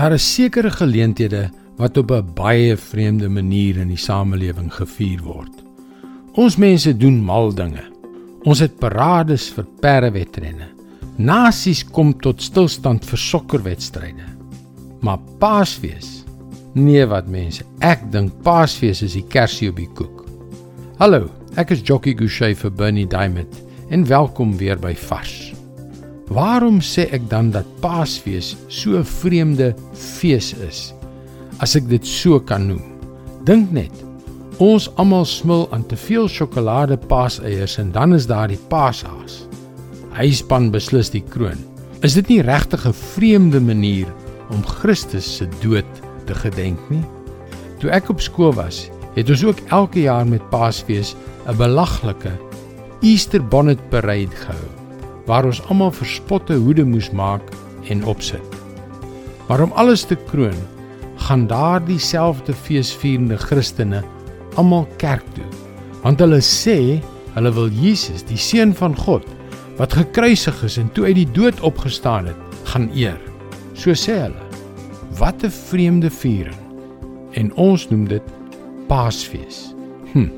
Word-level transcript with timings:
Daar 0.00 0.12
is 0.16 0.34
sekere 0.34 0.70
geleenthede 0.70 1.50
wat 1.76 1.96
op 1.96 2.10
'n 2.10 2.32
baie 2.34 2.76
vreemde 2.76 3.28
manier 3.28 3.76
in 3.76 3.88
die 3.88 3.96
samelewing 3.96 4.72
gevier 4.74 5.20
word. 5.22 5.52
Ons 6.32 6.56
mense 6.56 6.96
doen 6.96 7.24
mal 7.24 7.54
dinge. 7.54 7.84
Ons 8.42 8.58
het 8.58 8.78
parades 8.78 9.48
vir 9.48 9.66
perdewedrenne. 9.80 10.68
Nasies 11.16 11.84
kom 11.84 12.20
tot 12.20 12.42
stilstand 12.42 13.04
vir 13.04 13.18
sokkerwedstryde. 13.18 14.24
Maar 15.00 15.18
Paasfees? 15.38 16.24
Nee 16.72 17.06
wat 17.06 17.28
mense, 17.28 17.64
ek 17.78 18.10
dink 18.12 18.32
Paasfees 18.42 19.02
is 19.02 19.12
die 19.12 19.26
kersie 19.28 19.68
op 19.68 19.76
die 19.76 19.90
koek. 19.94 20.24
Hallo, 20.96 21.28
ek 21.56 21.70
is 21.70 21.82
Jockey 21.82 22.14
Gouchee 22.14 22.54
vir 22.54 22.70
Bernie 22.70 23.06
Diamond 23.06 23.62
en 23.90 24.06
welkom 24.06 24.56
weer 24.56 24.78
by 24.78 24.94
Vars. 24.94 25.39
Waarom 26.30 26.78
sê 26.78 27.08
ek 27.10 27.24
dan 27.26 27.48
dat 27.50 27.66
Paasfees 27.82 28.54
so 28.70 28.94
'n 28.94 29.04
vreemde 29.04 29.74
fees 29.94 30.54
is? 30.62 30.94
As 31.58 31.74
ek 31.74 31.88
dit 31.90 32.06
so 32.06 32.38
kan 32.38 32.68
noem. 32.70 32.82
Dink 33.44 33.72
net. 33.72 33.90
Ons 34.58 34.86
almal 34.94 35.24
smil 35.24 35.66
aan 35.72 35.86
te 35.86 35.96
veel 35.96 36.28
sjokolade 36.28 36.96
paaseiers 36.96 37.78
en 37.78 37.90
dan 37.90 38.14
is 38.14 38.26
daar 38.26 38.48
die 38.48 38.60
paashaas. 38.68 39.48
Hy 40.14 40.30
span 40.30 40.70
beslis 40.70 41.10
die 41.10 41.24
kroon. 41.34 41.58
Is 42.02 42.14
dit 42.14 42.28
nie 42.28 42.42
regtig 42.42 42.86
'n 42.86 42.92
vreemde 42.92 43.60
manier 43.60 44.06
om 44.50 44.62
Christus 44.62 45.36
se 45.36 45.48
dood 45.60 45.90
te 46.26 46.34
gedenk 46.34 46.78
nie? 46.90 47.04
Toe 47.80 47.90
ek 47.90 48.08
op 48.08 48.20
skool 48.20 48.52
was, 48.52 48.90
het 49.16 49.30
ons 49.30 49.44
ook 49.44 49.58
elke 49.70 50.00
jaar 50.00 50.26
met 50.26 50.50
Paasfees 50.50 51.16
'n 51.48 51.56
belaglike 51.56 52.38
Easter 53.02 53.42
bonnet 53.42 53.90
parade 53.90 54.36
gehou 54.36 54.69
waar 55.30 55.46
ons 55.46 55.62
almal 55.70 55.92
verspotte 55.94 56.56
hoede 56.58 56.84
moes 56.84 57.12
maak 57.14 57.52
en 57.92 58.02
opsit. 58.10 58.58
Maar 59.46 59.62
om 59.62 59.74
alles 59.78 60.02
te 60.06 60.18
kroon, 60.26 60.56
gaan 61.28 61.46
daardie 61.46 62.00
selfde 62.02 62.54
feesvierende 62.66 63.38
Christene 63.38 64.02
almal 64.58 64.88
kerk 64.98 65.26
toe, 65.36 65.46
want 66.02 66.22
hulle 66.22 66.40
sê 66.42 66.98
hulle 67.36 67.52
wil 67.54 67.68
Jesus, 67.70 68.24
die 68.26 68.40
seun 68.40 68.72
van 68.74 68.96
God, 68.98 69.26
wat 69.78 69.94
gekruisig 69.94 70.64
is 70.66 70.78
en 70.82 70.90
toe 70.96 71.06
uit 71.06 71.20
die 71.20 71.30
dood 71.36 71.60
opgestaan 71.66 72.26
het, 72.32 72.56
gaan 72.72 72.88
eer. 72.96 73.20
So 73.78 73.94
sê 73.94 74.18
hulle. 74.26 74.48
Wat 75.18 75.44
'n 75.44 75.50
vreemde 75.50 76.10
viering. 76.10 76.58
En 77.32 77.54
ons 77.54 77.88
noem 77.90 78.08
dit 78.08 78.22
Paasfees. 78.88 79.74
Hm. 80.12 80.28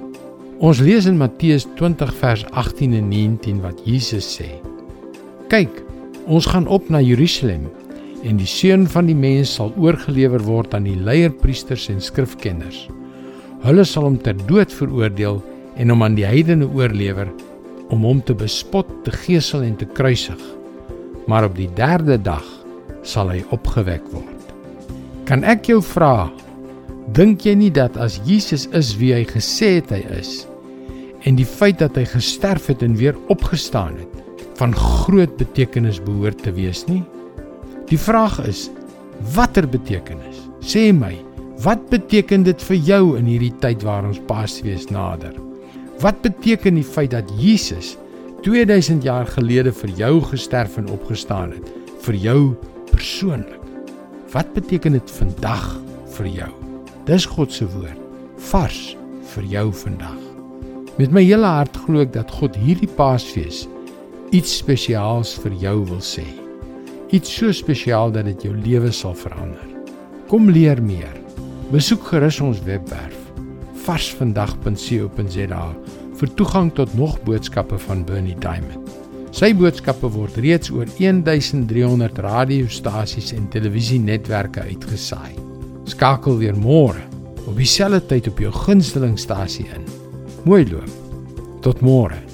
Ons 0.59 0.79
lees 0.79 1.07
in 1.07 1.17
Matteus 1.17 1.67
20 1.77 2.15
vers 2.15 2.45
18 2.51 2.93
en 2.93 3.09
19 3.09 3.61
wat 3.61 3.81
Jesus 3.85 4.41
sê: 4.41 4.72
Kyk, 5.53 5.83
ons 6.33 6.47
gaan 6.49 6.65
op 6.73 6.87
na 6.89 7.03
Jerusalem 7.05 7.67
en 8.25 8.39
die 8.41 8.49
seun 8.49 8.87
van 8.89 9.05
die 9.05 9.17
mens 9.19 9.51
sal 9.59 9.75
oorgelewer 9.77 10.41
word 10.47 10.73
aan 10.73 10.87
die 10.89 10.97
leierpriesters 10.97 11.91
en 11.93 11.99
skrifkenners. 12.01 12.87
Hulle 13.61 13.85
sal 13.85 14.07
hom 14.07 14.17
ter 14.17 14.39
dood 14.49 14.73
veroordeel 14.73 15.43
en 15.77 15.93
hom 15.93 16.07
aan 16.07 16.17
die 16.17 16.25
heidene 16.25 16.71
oorlewer 16.73 17.29
om 17.93 18.09
hom 18.09 18.23
te 18.25 18.33
bespot, 18.33 18.89
te 19.05 19.13
gesel 19.27 19.67
en 19.67 19.77
te 19.77 19.91
kruisig. 19.93 20.41
Maar 21.29 21.51
op 21.51 21.61
die 21.61 21.69
3de 21.77 22.17
dag 22.25 22.49
sal 23.05 23.35
hy 23.35 23.45
opgewek 23.53 24.09
word. 24.15 24.57
Kan 25.29 25.45
ek 25.45 25.69
jou 25.69 25.83
vra, 25.85 26.31
dink 27.13 27.45
jy 27.45 27.59
nie 27.61 27.73
dat 27.77 28.01
as 28.01 28.23
Jesus 28.25 28.71
is 28.73 28.97
wie 28.97 29.13
hy 29.19 29.29
gesê 29.29 29.75
het 29.83 29.93
hy 29.93 30.01
is 30.17 30.47
en 31.29 31.37
die 31.37 31.47
feit 31.47 31.77
dat 31.85 32.01
hy 32.01 32.09
gesterf 32.09 32.73
het 32.73 32.81
en 32.83 32.97
weer 32.97 33.21
opgestaan 33.31 34.01
het, 34.01 34.22
van 34.63 34.75
groot 34.79 35.33
betekenis 35.41 35.99
behoort 36.05 36.45
te 36.45 36.53
wees 36.55 36.85
nie? 36.87 37.01
Die 37.91 37.99
vraag 37.99 38.37
is 38.47 38.69
watter 39.35 39.67
betekenis? 39.67 40.39
Sê 40.63 40.93
my, 40.95 41.17
wat 41.65 41.83
beteken 41.91 42.45
dit 42.47 42.63
vir 42.69 42.79
jou 42.87 43.01
in 43.19 43.27
hierdie 43.27 43.55
tyd 43.65 43.83
waar 43.83 44.07
ons 44.07 44.21
Paasfees 44.29 44.87
nader? 44.95 45.35
Wat 46.03 46.21
beteken 46.23 46.79
die 46.79 46.87
feit 46.87 47.11
dat 47.11 47.31
Jesus 47.43 47.97
2000 48.47 49.03
jaar 49.07 49.27
gelede 49.35 49.75
vir 49.83 49.91
jou 49.99 50.15
gesterf 50.31 50.79
en 50.79 50.91
opgestaan 50.95 51.57
het 51.57 51.75
vir 52.07 52.21
jou 52.23 52.39
persoonlik? 52.93 53.59
Wat 54.31 54.55
beteken 54.55 54.95
dit 54.95 55.15
vandag 55.19 55.67
vir 56.21 56.31
jou? 56.39 56.53
Dis 57.11 57.27
God 57.27 57.51
se 57.51 57.67
woord, 57.75 57.99
vars 58.53 58.81
vir 59.35 59.51
jou 59.59 59.69
vandag. 59.83 60.23
Met 61.03 61.11
my 61.11 61.27
hele 61.27 61.51
hart 61.51 61.83
glo 61.83 62.07
ek 62.07 62.15
dat 62.15 62.31
God 62.31 62.55
hierdie 62.63 62.91
Paasfees 62.95 63.65
iets 64.33 64.55
spesiaals 64.63 65.35
vir 65.45 65.53
jou 65.61 65.75
wil 65.91 66.01
sê. 66.01 66.25
Iets 67.13 67.29
so 67.37 67.53
spesiaal 67.53 68.15
dat 68.15 68.25
dit 68.31 68.47
jou 68.49 68.55
lewe 68.57 68.89
sal 68.97 69.13
verander. 69.13 69.67
Kom 70.31 70.49
leer 70.49 70.81
meer. 70.81 71.13
Besoek 71.73 72.07
gerus 72.15 72.41
ons 72.45 72.63
webwerf 72.65 73.19
varsvandag.co.za 73.83 75.63
vir 76.21 76.35
toegang 76.39 76.71
tot 76.77 76.93
nog 76.95 77.17
boodskappe 77.27 77.77
van 77.83 78.05
Bernie 78.07 78.37
Diamond. 78.39 78.89
Sy 79.35 79.51
boodskappe 79.59 80.09
word 80.15 80.37
reeds 80.41 80.71
oor 80.71 80.89
1300 80.97 82.21
radiostasies 82.23 83.33
en 83.37 83.49
televisienetwerke 83.53 84.65
uitgesaai. 84.71 85.35
Skakel 85.91 86.39
weer 86.41 86.57
môre 86.57 87.03
op 87.43 87.57
dieselfde 87.59 88.05
tyd 88.09 88.31
op 88.31 88.45
jou 88.47 88.53
gunstelingstasie 88.65 89.67
in. 89.75 89.89
Mooi 90.47 90.63
loop. 90.71 91.01
Tot 91.67 91.83
môre. 91.85 92.32